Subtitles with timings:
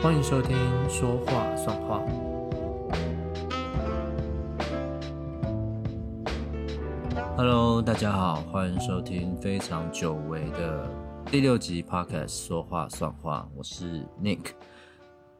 [0.00, 0.56] 欢迎收听
[0.88, 1.98] 《说话算话》。
[7.36, 10.88] Hello，大家好，欢迎收听非常久违的
[11.32, 14.52] 第六集 Podcast《说话算话》，我是 Nick。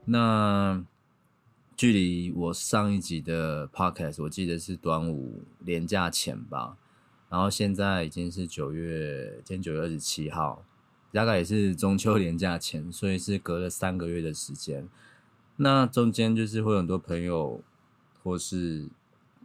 [0.05, 0.85] 那
[1.77, 6.77] 距离我上一集的 Podcast，我记得是端午连假前吧，
[7.31, 10.65] 然后现在已经是九月，今天九月二十七号。
[11.13, 14.89] 大概也是中秋连假前，所以是隔了三个月的时间。
[15.57, 17.61] 那中间就是会有很多朋友
[18.23, 18.89] 或是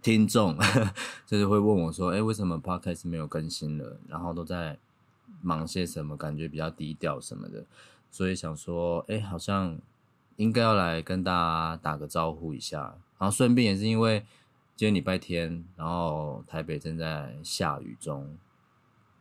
[0.01, 0.57] 听众，
[1.25, 3.97] 就是会问我说：“哎，为什么 Podcast 没有更新了？
[4.07, 4.77] 然后都在
[5.41, 6.15] 忙些什么？
[6.15, 7.65] 感觉比较低调什么的。”
[8.11, 9.79] 所以想说：“哎，好像
[10.35, 14.25] 应该要来跟大家打个招呼一下。”然后顺便也是因为
[14.75, 18.37] 今天礼拜天，然后台北正在下雨中，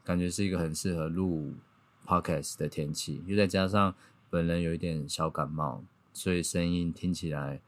[0.05, 1.55] 感觉是一个很适合录。
[2.06, 3.95] Podcast 的天气，又再加上
[4.30, 7.61] 本人有一点小感冒，所以声音听起来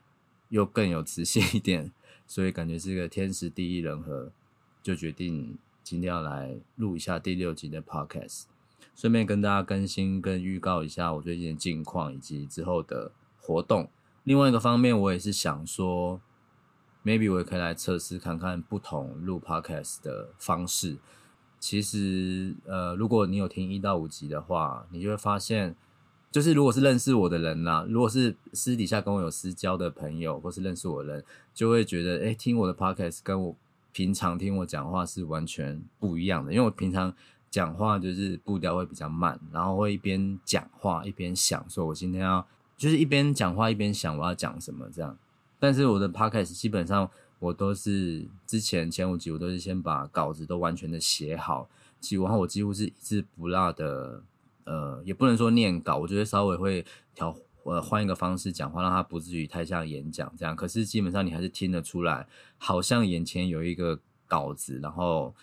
[0.48, 1.92] 又更有磁性一点，
[2.26, 4.32] 所以感觉是个天时地利人和，
[4.82, 8.44] 就决定今天要来录一下第六集的 Podcast，
[8.94, 13.88] 顺便跟大家更新跟预告一下我最近的近况以及之后的活动。
[14.24, 16.20] 另外一个方面，我也是想说
[17.04, 20.96] ，maybe 我也可以来测试看看不同录 Podcast 的方式。
[21.66, 25.74] 其实，呃，如果你有听一到五集的话，你就会发现，
[26.30, 33.56] 就是如果是认识我的人啦，如果是私底下跟我有私交的朋友，或是认识我的人，就会觉得，哎，听我的 podcast 跟我
[33.92, 36.52] 平常听我讲话是完全不一样的。
[36.52, 37.10] 因为我平常
[37.50, 45.16] 讲话就是步调会比较慢，然后会一边讲话一边想，说我今天要就是一边讲话一边想我要讲什么这样。
[45.58, 47.10] 但是我的 podcast 基本上。
[47.44, 51.68] 我都是之前前五集，我都是先把稿子都完全的写好，
[52.00, 54.22] 其然后我几乎是一字不落的，
[54.64, 60.56] 呃，也不能说念稿，我觉得稍微会调，呃，换一个方式讲话，让它不至于太像演讲这样。
[60.56, 65.34] 可是基本上你还是听得出来，好像眼前有一个稿子，然后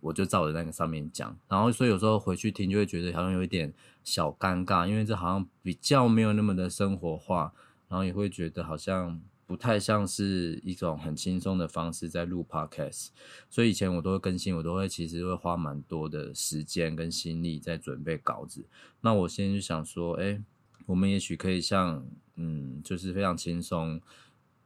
[0.00, 3.70] 我就照着那个上面讲，然后所以有时候回去听就会觉得好像有一点
[4.02, 7.52] 小尴尬，因为这好像比较没有那么的生活化，
[7.88, 9.20] 然后也会觉得好像。
[9.52, 13.08] 不太像是一种很轻松的方式在录 podcast，
[13.50, 18.64] 所以以前我都会更新，我都会其实会花蛮多的时间跟心力在准备稿子。
[19.02, 20.42] 那我现在就想说，哎，
[20.86, 22.02] 我们也许可以像，
[22.36, 24.00] 嗯，就是非常轻松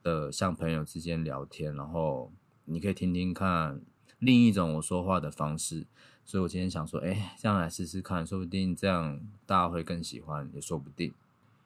[0.04, 2.30] 的像朋友之间聊天，然后
[2.66, 3.80] 你可以听听看
[4.20, 5.84] 另一种我说话的方式。
[6.25, 11.12] 所以我今天想说，哎，这样来试试看，说不定这样大家会更喜欢，也说不定。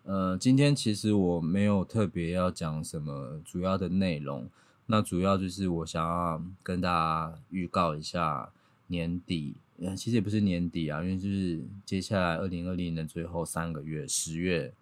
[0.05, 4.49] 呃，今天其实我没有特别要讲什么主要的内容，
[4.87, 8.50] 那主要就是我想要跟大家预告一下
[8.89, 9.55] 年底，
[9.97, 14.72] 其实也不是年底啊，因为就是接下来二零二零年的最后三个月，十月、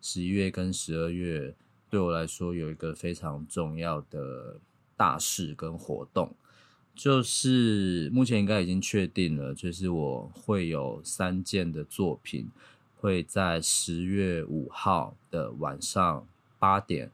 [0.00, 1.54] 十一月跟十二月，
[1.90, 4.56] 对我来说有一个非常重要的
[4.96, 6.32] 大事跟活动，
[6.94, 12.48] 就是目前应该已经确定了，就是我会有三件的作品。
[13.00, 16.26] 会在十月五号的晚上
[16.58, 17.10] 八点，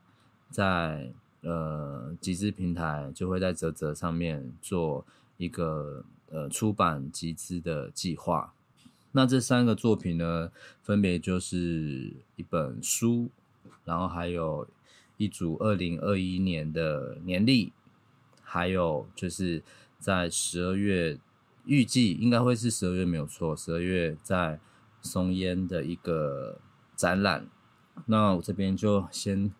[0.50, 8.52] 在呃集资平台就会在泽泽上面做一个呃出版集资的计划。
[9.12, 10.50] 那这三个作品呢，
[10.82, 13.28] 分别就是一本书，
[13.84, 14.66] 然后还有
[15.16, 17.72] 一组二零二一年的年历，
[18.42, 19.62] 还有就是
[20.00, 21.16] 在十二月
[21.64, 24.58] 预计应该会是十二月没有错，十二月在。
[25.06, 26.58] 松烟的一个
[26.96, 27.46] 展览，
[28.06, 29.52] 那我这边就先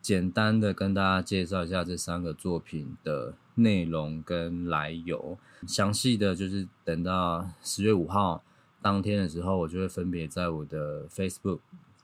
[0.00, 5.38] 简单的跟大家介绍一下这三个作品的内容跟来由，
[5.68, 8.42] 详细的就是等到十月五号
[8.82, 11.60] 当天的时候，我就会分别在我的 Facebook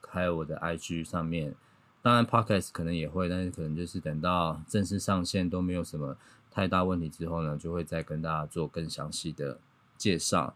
[0.08, 1.54] 还有我的 IG 上面，
[2.02, 6.16] 当然 Podcast 可能也会，但是可能就是等到正式上线都没有什么
[6.50, 9.58] 太大问题之后呢，就会再跟大家做更详细的
[9.96, 10.54] 介绍。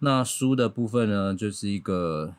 [0.00, 2.34] 那书的部分呢，就是一个，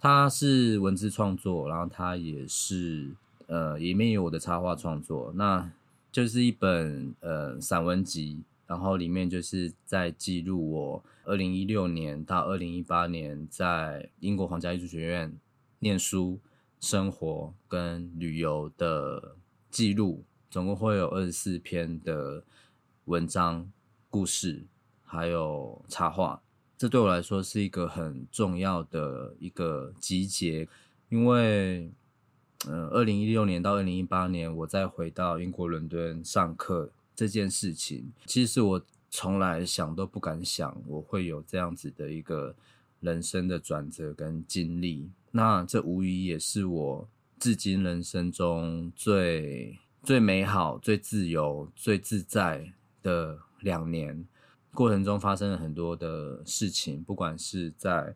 [0.00, 3.10] 它是文字创作，然后它也是
[3.46, 5.70] 呃，里面有我的插画创作，那
[6.10, 15.32] 就是一本呃散文集，然后里面就是在记录我二零一六年到二零一八年在英国皇家艺术学院
[15.78, 16.40] 念书、
[16.80, 19.36] 生活跟旅游的
[19.70, 22.42] 记录，总共会有二十四篇的
[23.04, 23.70] 文章、
[24.10, 24.64] 故事，
[25.04, 26.40] 还有插画。
[26.76, 30.68] 这对我来说是一个很重要的一个集结，
[31.08, 31.88] 因为，
[32.66, 42.54] 呃，二零一六年到二零一八年，我再回到英国伦敦上课这件事情，其实我从来想都不敢想，我会有这样子的一个
[43.00, 45.08] 人生的转折跟经历。
[45.30, 54.26] 那这无疑也是我至今人生中最最美好、最自由、最自在的两年。
[54.74, 58.14] 过程中发生了很多的事情，不管是在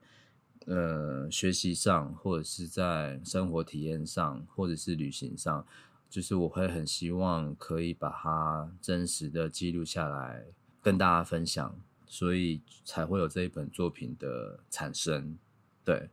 [0.66, 5.64] 呃学习上，或者是在生活体验上，或者是旅行上，
[6.10, 10.44] 就是我会很希望可以把它真实的记录下来，
[10.82, 15.38] 跟大家分享，所以才会有这一本作品的产生。
[15.84, 16.10] 对，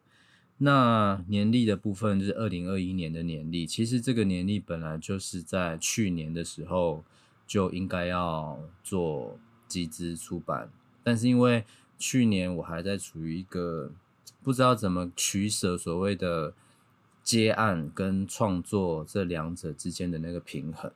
[0.59, 7.03] 那年历的部分就是二零二一年的年历，其实这个年历本来就是在去年的时候
[7.47, 9.39] 就应该要做。
[9.67, 10.69] 集资出版，
[11.03, 11.65] 但是因为
[11.97, 13.91] 去年我还在处于一个
[14.43, 16.53] 不知道怎么取舍所谓的
[17.23, 20.91] 接案跟创作这两者之间的那个平衡，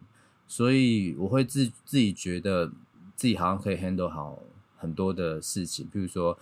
[0.48, 2.68] 所以我会自自己觉得
[3.16, 4.44] 自己好像可以 handle 好
[4.77, 6.38] 很多的事情，比如说，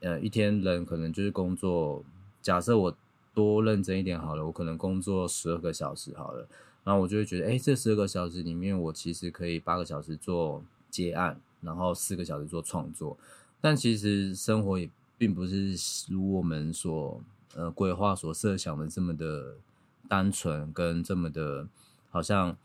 [0.00, 2.04] 呃，一天人可能就是工作，
[2.40, 2.96] 假设我
[3.34, 6.46] 多认真一点好了，我可能工作十二个小时好了，
[6.84, 11.40] 然后我就会觉得，哎，这十二个小时里面，我其实可以八个小时做接案。
[11.62, 13.16] 然后四个小时做创作，
[13.60, 15.74] 但其实生活也并不是
[16.08, 17.20] 如我们所
[17.54, 19.54] 呃规划所设想的这么的
[20.08, 21.66] 单纯，跟这么的，
[22.10, 22.56] 好像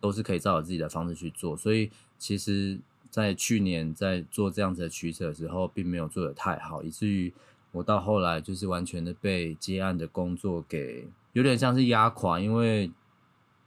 [0.00, 1.56] 都是可以照我自己的方式去做。
[1.56, 2.78] 所以其实，
[3.10, 7.32] 在去年在做这样子的取舍的时候，并没有做的太好，以至于
[7.72, 12.90] 我到后来就是完全的被接案的工作给有点像是压垮，因为。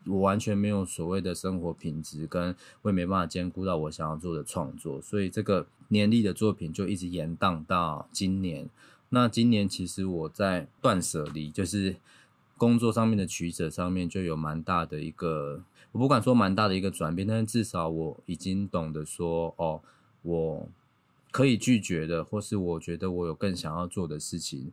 [0.08, 8.70] 我完全没有所谓的生活品质，跟我也没办法兼顾到我想要做的创作，所以这个年历的作品就一直延宕到今年。
[9.10, 11.96] 那今年其实我在断舍离，就是
[12.58, 19.82] 工作上面的取舍上面就有蛮大的一个，我不敢说蛮大的一个转变，但是至少我已经懂得说，哦，
[20.22, 20.70] 我
[21.32, 24.72] 可以拒绝的，或是我觉得我有更想要做的事情，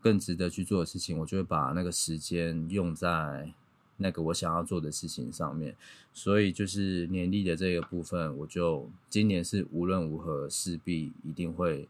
[0.00, 3.52] 更值得去做的事情，我就会把那个时间用在。
[3.96, 5.76] 那个我想要做的事情上面，
[6.12, 11.88] 所以就是年历的这个部分，我就今年是无论如何势必一定会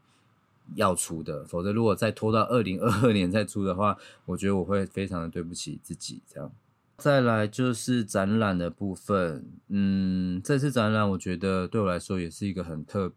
[0.75, 6.21] 要出的，否则如果再拖到二零二二年再出的话，我觉得我会非常的对不起自己。
[6.27, 6.51] 这样，
[6.97, 13.11] 再来就是展览的部分，嗯，这次展览我觉得对我来说也是一个很特，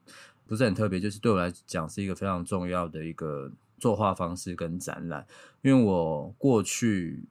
[0.47, 5.27] 不是很特别，就是对我来讲是一个非常重要的一个作画方式跟展览，
[5.61, 7.23] 因为我过去。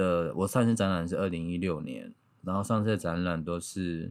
[0.00, 4.10] 的我上次展览是二零一六年，然后上次展览都是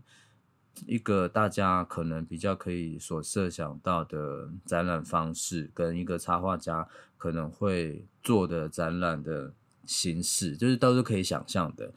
[0.85, 6.87] 一个大家可能比较可以所设想到的展览方式，跟一个插画家
[7.17, 9.51] 可能会做的展览的
[9.87, 11.91] 形式，就是都是可以想象的。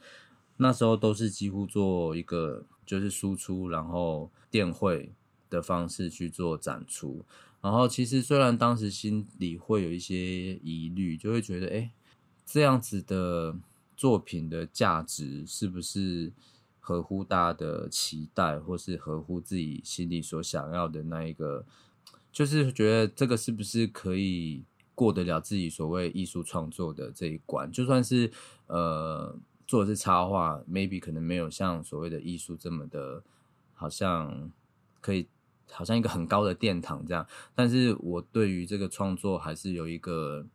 [0.57, 5.13] 那时候都是几乎做一个就是输出，然后电绘
[5.51, 7.23] 的方式去做展出。
[7.61, 11.91] 然后其实虽然当时心里会有一些疑虑，就会觉得哎，
[12.43, 13.55] 这样子的。
[13.95, 16.33] 作品的价值是不是
[16.79, 21.65] 合乎大家的期待，或是合乎自己心里所想要的那一个？
[22.31, 24.63] 就是觉得这个是不是可以
[24.95, 27.71] 过得了自己所谓艺术创作的这一关？
[27.71, 28.31] 就算是
[28.67, 29.37] 呃
[29.67, 33.23] 做的是插画，maybe 可能没有像所谓的艺术这么的，
[33.73, 34.51] 好像
[34.99, 35.27] 可以
[35.71, 37.25] 好像一个很高的殿堂这样。
[37.53, 40.45] 但是我对于这个创作还是有一个。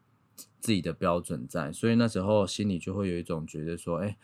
[0.60, 4.16] 自己的标准在，所以那时候心里就会有一种觉得说，哎，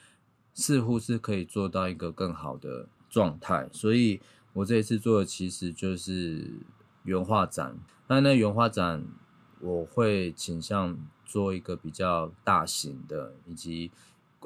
[0.53, 3.69] 似乎是可以做到一个更好的状态。
[3.73, 4.21] 所以
[4.53, 6.51] 我这一次做的其实就是
[7.05, 7.77] 原画展，
[8.09, 9.05] 那那原画展
[9.61, 13.91] 我会倾向做一个比较大型的，以及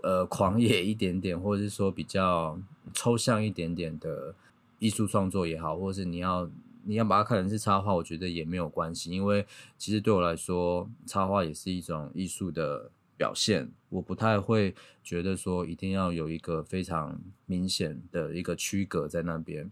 [0.02, 2.58] 呃狂野一点点，或者是说比较
[2.92, 4.34] 抽象一点点的
[4.78, 6.50] 艺术创作也好，或者是你要。
[6.88, 13.71] 你要把它看成是插画，我觉得也没有关系，因为其实对我来说，插画也是一种艺术的表现。
[13.90, 19.71] 我不太会觉得说一定要有一个非常明显的一个区隔在那边。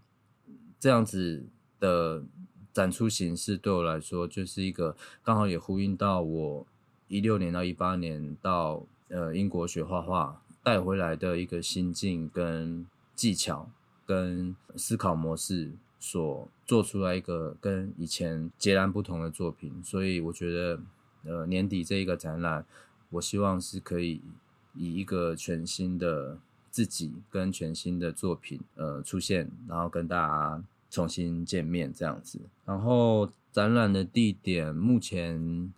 [0.79, 1.43] 这样子
[1.79, 2.23] 的
[2.71, 6.67] 展出形式对我来说，就是一个刚好也呼应到我
[7.07, 13.71] 一六年到一八年到呃英国学画画带回来的一个心境跟技巧
[14.05, 15.71] 跟思考模式。
[15.99, 20.79] 所做出来一个跟以前截然不同的作品，所以我觉得，
[21.23, 22.65] 呃，年底这一个展览，
[23.09, 24.21] 我希望是可以
[24.75, 26.37] 以一个全新的
[26.69, 32.39] 自己跟全新的作品，呃，出现，然后跟大家重新见面这样子。
[32.65, 35.73] 然后展览的地点目前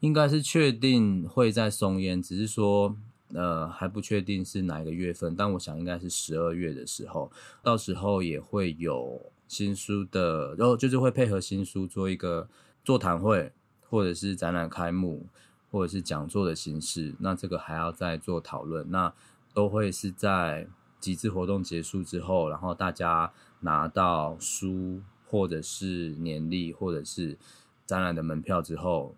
[0.00, 2.96] 应该是确定会在松烟，只是说。
[3.32, 7.30] 呃，还不确定是哪一个月份，但我想应该是十二月的时候，
[7.62, 12.48] 到时候也会有新书的，然后就是会配合新书做一个
[12.84, 13.52] 座谈会，
[13.88, 15.26] 或者是展览开幕，
[15.72, 18.88] 或者是讲座的形式，那这个还要再做讨论。
[18.92, 19.12] 那
[19.52, 20.68] 都会是在
[21.00, 27.36] 集资活动结束之后，然后大家拿到书或者是年历或者是
[27.84, 29.16] 展览的门票之后，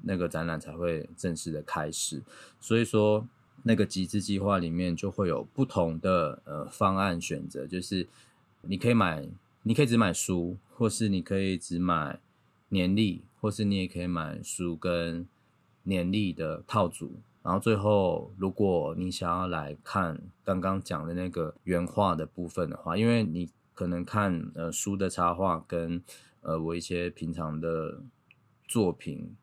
[0.00, 2.22] 那个展览才会正式的开始。
[2.58, 3.28] 所以说，
[3.64, 8.08] 那个集资计划里面就会有不同的呃方案选择，就是
[8.62, 9.28] 你可以买，
[9.62, 12.20] 你可以只买书，或是你可以只买
[12.68, 15.26] 年历，或是你也可以买书跟
[15.82, 17.20] 年历的套组。
[17.42, 26.02] 然后最后，如果你想要来看刚刚讲的那个原画的部分的话，因为你可能看呃书的插画跟
[26.42, 28.02] 呃我一些平常的
[28.66, 29.34] 作品，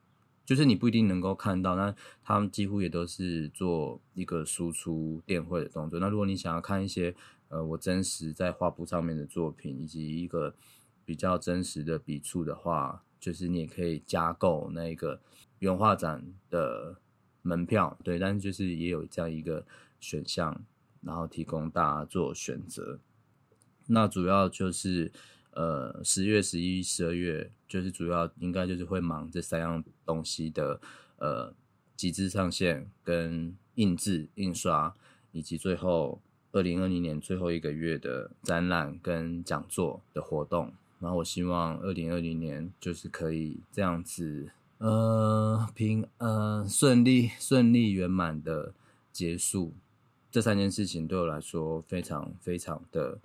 [0.45, 5.99] 就是你不一定能够看到，那他们几乎也都是做一个输出电绘的动作。
[5.99, 7.15] 那如果你想要看一些
[7.49, 10.55] 呃我真实在画布上面的作品，以及一个
[11.03, 15.21] 比较真实的笔触的话，就是你也可以加购那个
[15.59, 16.97] 原画展的。
[17.47, 19.63] 门票对，但是就是也有这样一个
[19.99, 20.65] 选项，
[21.01, 22.99] 然后提供大家做选择。
[23.85, 25.11] 那主要就是
[25.51, 30.81] 呃十月、十一、十二月，就是主要应该就是会忙这三样东西的
[31.17, 31.53] 呃
[31.95, 34.91] 集资上线、跟印制、印刷，
[35.31, 36.19] 以及最后
[36.55, 40.71] 二零二零年最后一个月的展览跟讲座的活动。
[41.01, 44.49] 然后我希望二零二零年就是可以这样子。
[44.77, 48.73] 呃，平呃顺利顺利圆满的
[49.11, 49.73] 结束，
[50.31, 53.19] 这三件事情对我来说非常非常的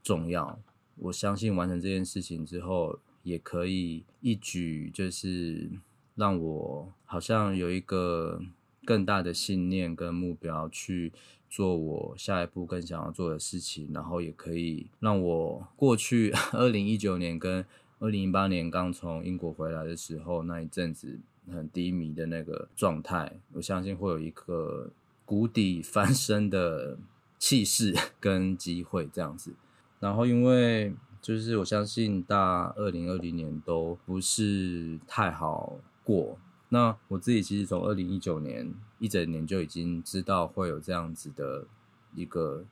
[0.00, 0.60] 重要。
[0.96, 5.68] 我相信完成这件事情之后，也可以一举就是
[6.14, 8.40] 让我好像有一个
[8.84, 11.12] 更大的信念跟目标去
[11.48, 17.64] 做我下一步更想要做的事情，然后也可以让我过去 二零一九年跟。
[18.00, 21.18] 二零一八年刚从英国回来的时候，那一阵子
[21.50, 24.88] 很低迷的那个状态，我相信会有一个
[25.24, 26.96] 谷底翻身的
[27.40, 29.52] 气势 跟机会这样子。
[29.98, 36.38] 然后，因为就是我相信大二零二零年都不是太好过。
[36.70, 41.66] 那我自己其实从二零一九年一整年就已经知道会有这样子的
[42.14, 42.64] 一个。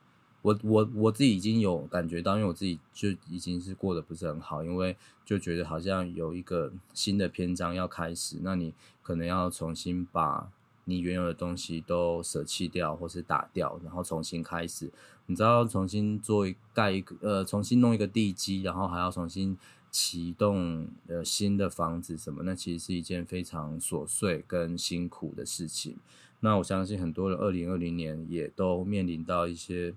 [0.43, 10.49] 我我我自己已经有感觉到，因为我自己就已经是过得不是很好，因为就觉得好像有一个新的篇章要开始，那你可能要重新把
[10.85, 14.89] 你原有的东西都舍弃掉，或是打掉，然后重新开始。
[15.25, 19.57] 你知道，重新做一盖一个呃，重新弄一个地基，然后还要重新
[19.97, 25.97] 启动呃新的房子什么，那其实是一件非常琐碎跟辛苦的事情。
[26.41, 29.95] 那我相信很多人二零二零年也都面临到一些。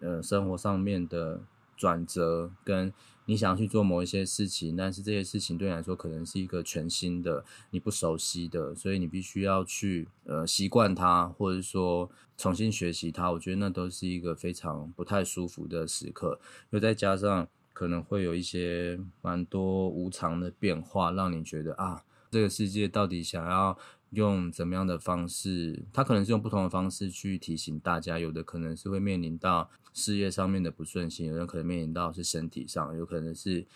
[0.00, 1.40] 呃，生活上面的
[1.74, 2.92] 转折，跟
[3.24, 13.32] 你想要去做某一些事情，但是这些事情对你来说可能是一个全新的、你不熟悉的，所以你必须要去呃习惯它，或者说重新学习它。
[13.32, 16.38] 我觉得那都是一个非常不太舒服的时刻，
[16.70, 17.48] 又再加上
[17.78, 23.78] 可能会有一些蛮多无常的变化，让你觉得啊，这个世界到底想要。
[24.12, 25.84] 用怎么样的方式？
[25.92, 33.66] 他可能是用不同的方式去提醒大家，有的可能是会面临到事业上面的不顺心，有人可能面临到是身体上，有可能是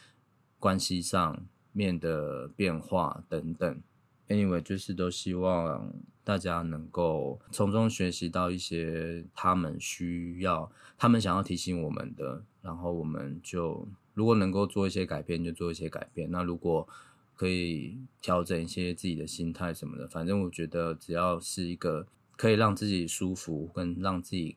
[0.58, 1.38] 关系上
[1.72, 3.82] 面的变化等等。
[4.28, 5.92] Anyway，就是都希望
[6.24, 16.30] 大家能够从中学习到一些他们需要、他们想要提醒我们的，然后我们就如果能够做一些改变，就做一些改变。
[16.30, 16.86] 那如果
[17.34, 24.56] 可以调整一些自己的心态什么的，反正我觉得只要是一个可以让自己舒服跟让自己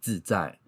[0.00, 0.58] 自在，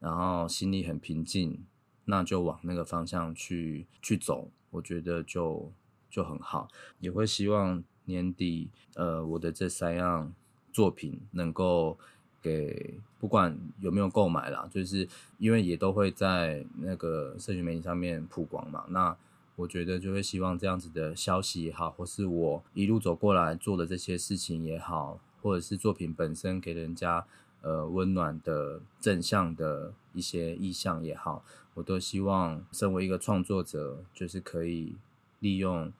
[0.00, 1.64] 然后心里很平静，
[2.04, 5.72] 那就往那个方向去去走，我觉得就
[6.10, 6.68] 就很好。
[6.98, 10.32] 也会希望年底，呃，我的这三样
[10.72, 11.98] 作品能够
[12.40, 19.16] 给不管有没有购买啦，就是因为也都会在那个社群媒体上面曝光嘛，那。
[19.54, 27.26] 我觉得就会希望这样子的消息也好，或是我一路走过来做的这些事情也好，或者是作品本身给人家
[27.60, 31.44] 呃温暖的正向的一些意向也好，
[31.74, 34.96] 我都希望身为一个创作者，就是可以
[35.40, 35.92] 利用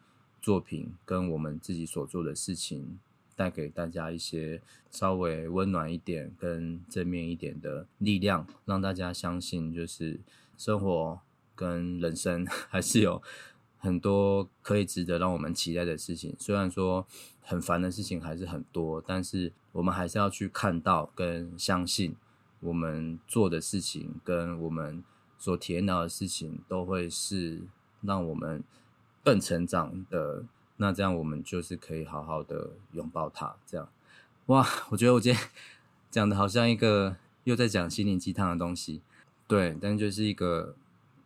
[0.42, 2.98] 作品跟我们自己所做的事情，
[3.34, 10.20] 带给大家一些稍微温暖一点、跟正面一点的力量，让大家相信，就是
[10.58, 11.20] 生活
[11.54, 13.22] 跟人生 还是有。
[13.78, 17.04] 很多可以值得让我们期待的事情，虽然说
[17.40, 22.14] 很烦的事情还是很多，但是我们还是要去看到跟相信，
[22.60, 25.02] 我们做的事情跟我们
[25.36, 27.62] 所体验到的事情，都会是
[28.02, 28.62] 让我们
[29.22, 30.44] 更成长的
[30.76, 33.54] 那这样我们就是可以好好的拥抱它。
[33.66, 33.88] 这样，
[34.46, 35.42] 哇，我觉得我今天
[36.10, 39.00] 讲的好像一个又在讲心灵鸡汤的东西，
[39.46, 40.74] 对，但就是一个，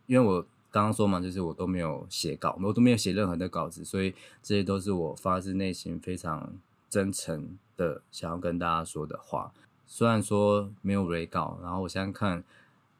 [0.05, 4.13] 因为我刚刚说嘛，就是我都没有写稿，我都没有写任何的稿子，所以
[4.43, 6.53] 这些都是我发自内心非常
[6.89, 9.51] 真诚的想要跟大家说的话。
[9.87, 12.43] 虽然说没有蕊稿，然后我现在看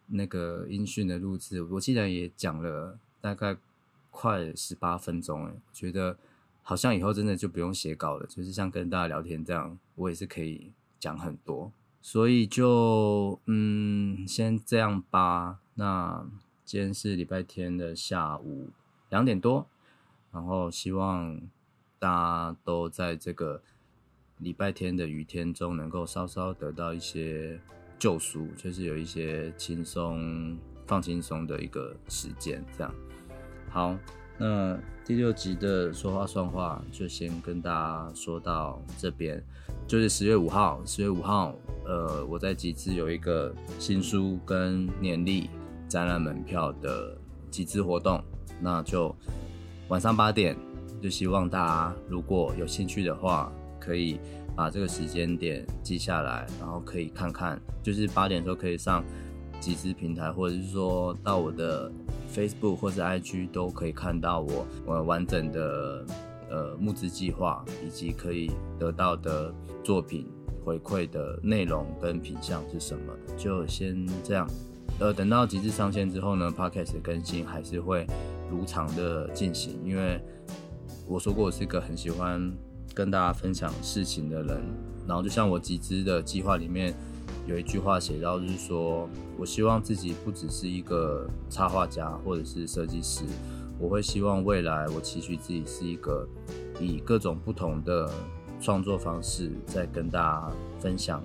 [0.08, 3.58] 那个音讯的录制，我既然也讲了大概
[4.20, 6.18] 快十八分钟，哎，觉得
[6.64, 11.72] 好像以后真的就不用写稿了，就是像跟大家聊天这样，我也是可以讲很多，
[12.02, 15.60] 所以就嗯，先这样吧。
[15.76, 16.26] 那
[16.66, 18.70] 今天是礼拜天的下午
[19.10, 19.68] 两点多，
[20.32, 21.40] 然后希望
[22.00, 23.62] 大家都在这个。
[24.40, 27.60] 礼拜天的雨天中，能够稍稍得到一些
[27.98, 30.56] 救赎，就是有一些轻松、
[30.86, 32.64] 放轻松的一个时间。
[32.78, 32.94] 这样，
[33.70, 33.96] 好，
[34.38, 39.44] 那第六集的说话算话就先跟大家说到这边。
[39.88, 41.56] 就是十月五号，十月五号，
[41.86, 45.50] 呃，我在集资有一个新书跟年历
[45.88, 47.18] 展览门票的
[47.50, 48.22] 集资活动，
[48.60, 49.16] 那就
[49.88, 50.58] 晚上八点，
[51.02, 53.52] 就希望大家如果有兴趣的话。
[53.80, 54.20] 可以
[54.54, 59.02] 把这个时间点记下来，然后可以看看，就是八点的时候可以上
[59.60, 61.92] 集资平台，或者是说到我的
[62.34, 66.06] Facebook 或者 IG 都可以看到我我完整的
[66.50, 70.28] 呃募资计划，以及可以得到的作品
[70.64, 73.14] 回馈的内容跟品相是什么。
[73.38, 74.48] 就先这样，
[75.00, 78.06] 呃，等到集资上线之后呢，Podcast 更新还是会
[78.50, 80.20] 如常的进行，因为
[81.08, 82.52] 我说过我是一个很喜欢。
[82.96, 84.60] 跟大家分享事情的人，
[85.08, 86.96] 然后就像我集资的计划里面
[87.46, 93.24] 有一句话写到，就是说我希望自己不只是一个插画家或者是设计师，
[93.80, 96.28] 我会希望未来我期许自己是一个
[96.80, 98.10] 以各种不同的
[98.62, 101.24] 创作方式在跟大家分享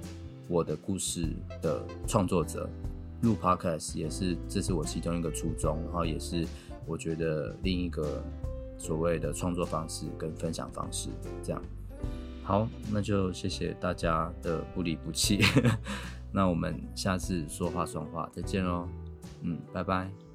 [0.49, 1.29] 我的故事
[1.61, 2.69] 的创作者。
[3.23, 6.47] 录 Podcast 也是，这是我其中一个初衷，然后也是
[6.87, 8.23] 我觉得另一个。
[8.79, 11.09] 所谓的创作方式跟分享方式，
[11.41, 11.63] 这样
[12.43, 15.41] 好，那就谢谢大家的不离不弃。
[16.33, 18.89] 那我们下次说话算话，再见喽。
[19.43, 20.32] 嗯，拜拜。